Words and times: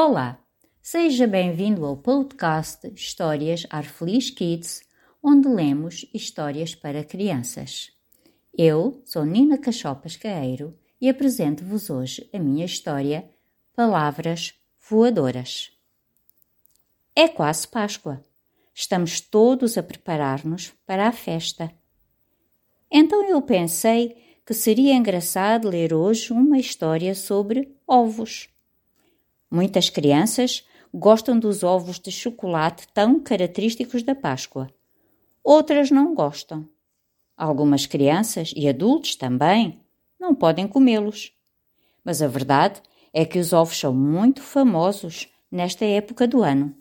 Olá, 0.00 0.38
seja 0.80 1.26
bem-vindo 1.26 1.84
ao 1.84 1.96
podcast 1.96 2.86
Histórias 2.94 3.66
Arfeliz 3.68 4.30
Kids, 4.30 4.80
onde 5.20 5.48
lemos 5.48 6.08
histórias 6.14 6.72
para 6.72 7.02
crianças. 7.02 7.90
Eu 8.56 9.02
sou 9.04 9.24
Nina 9.24 9.58
Cachopas 9.58 10.16
Caeiro 10.16 10.78
e 11.00 11.08
apresento-vos 11.08 11.90
hoje 11.90 12.30
a 12.32 12.38
minha 12.38 12.64
história 12.64 13.28
Palavras 13.74 14.54
Voadoras. 14.88 15.72
É 17.12 17.26
quase 17.26 17.66
Páscoa. 17.66 18.22
Estamos 18.72 19.20
todos 19.20 19.76
a 19.76 19.82
preparar-nos 19.82 20.72
para 20.86 21.08
a 21.08 21.12
festa. 21.12 21.72
Então 22.88 23.28
eu 23.28 23.42
pensei 23.42 24.16
que 24.46 24.54
seria 24.54 24.94
engraçado 24.94 25.68
ler 25.68 25.92
hoje 25.92 26.32
uma 26.32 26.56
história 26.56 27.16
sobre 27.16 27.76
ovos. 27.84 28.48
Muitas 29.50 29.88
crianças 29.88 30.66
gostam 30.92 31.38
dos 31.38 31.62
ovos 31.62 31.98
de 31.98 32.10
chocolate 32.10 32.86
tão 32.92 33.20
característicos 33.20 34.02
da 34.02 34.14
Páscoa. 34.14 34.70
Outras 35.42 35.90
não 35.90 36.14
gostam. 36.14 36.68
Algumas 37.36 37.86
crianças 37.86 38.52
e 38.56 38.68
adultos 38.68 39.16
também 39.16 39.80
não 40.18 40.34
podem 40.34 40.66
comê-los. 40.66 41.32
Mas 42.04 42.20
a 42.20 42.26
verdade 42.26 42.82
é 43.12 43.24
que 43.24 43.38
os 43.38 43.52
ovos 43.52 43.78
são 43.78 43.94
muito 43.94 44.42
famosos 44.42 45.28
nesta 45.50 45.84
época 45.84 46.26
do 46.26 46.42
ano. 46.42 46.74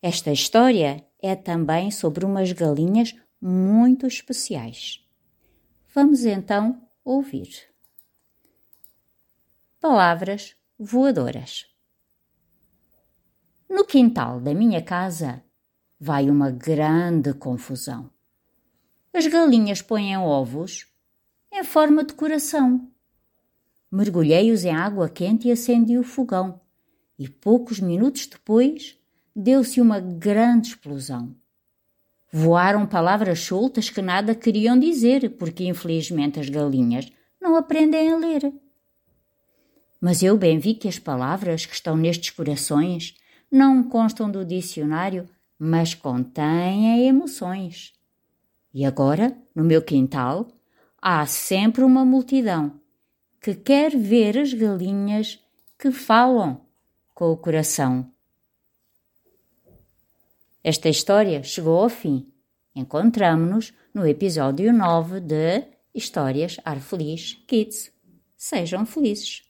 Esta 0.00 0.32
história 0.32 1.04
é 1.20 1.34
também 1.34 1.90
sobre 1.90 2.24
umas 2.24 2.52
galinhas 2.52 3.14
muito 3.40 4.06
especiais. 4.06 5.04
Vamos 5.94 6.24
então 6.24 6.80
ouvir. 7.04 7.68
Palavras 9.80 10.54
voadoras. 10.78 11.69
No 13.70 13.84
quintal 13.84 14.40
da 14.40 14.52
minha 14.52 14.82
casa 14.82 15.44
vai 15.98 16.28
uma 16.28 16.50
grande 16.50 17.32
confusão. 17.32 18.10
As 19.14 19.28
galinhas 19.28 19.80
põem 19.80 20.16
ovos 20.16 20.88
em 21.52 21.62
forma 21.62 22.02
de 22.02 22.12
coração. 22.14 22.90
Mergulhei-os 23.88 24.64
em 24.64 24.74
água 24.74 25.08
quente 25.08 25.46
e 25.46 25.52
acendi 25.52 25.96
o 25.96 26.02
fogão, 26.02 26.60
e 27.16 27.28
poucos 27.28 27.78
minutos 27.78 28.26
depois 28.26 28.98
deu-se 29.36 29.80
uma 29.80 30.00
grande 30.00 30.70
explosão. 30.70 31.32
Voaram 32.32 32.84
palavras 32.84 33.38
soltas 33.38 33.88
que 33.88 34.02
nada 34.02 34.34
queriam 34.34 34.76
dizer, 34.76 35.30
porque 35.38 35.64
infelizmente 35.64 36.40
as 36.40 36.48
galinhas 36.48 37.12
não 37.40 37.54
aprendem 37.54 38.12
a 38.12 38.16
ler. 38.16 38.52
Mas 40.00 40.24
eu 40.24 40.36
bem 40.36 40.58
vi 40.58 40.74
que 40.74 40.88
as 40.88 40.98
palavras 40.98 41.66
que 41.66 41.74
estão 41.74 41.96
nestes 41.96 42.30
corações 42.30 43.14
não 43.50 43.82
constam 43.82 44.30
do 44.30 44.44
dicionário, 44.44 45.28
mas 45.58 45.94
contêm 45.94 47.06
emoções. 47.06 47.92
E 48.72 48.84
agora, 48.84 49.36
no 49.54 49.64
meu 49.64 49.82
quintal, 49.82 50.48
há 51.02 51.26
sempre 51.26 51.82
uma 51.82 52.04
multidão 52.04 52.80
que 53.40 53.54
quer 53.54 53.96
ver 53.96 54.38
as 54.38 54.52
galinhas 54.52 55.38
que 55.78 55.90
falam 55.90 56.60
com 57.14 57.32
o 57.32 57.36
coração. 57.36 58.10
Esta 60.62 60.88
história 60.88 61.42
chegou 61.42 61.82
ao 61.82 61.88
fim. 61.88 62.30
Encontramos-nos 62.74 63.72
no 63.92 64.06
episódio 64.06 64.72
9 64.72 65.20
de 65.20 65.64
Histórias 65.94 66.58
Ar 66.64 66.80
Feliz 66.80 67.34
Kids. 67.46 67.90
Sejam 68.36 68.86
felizes! 68.86 69.49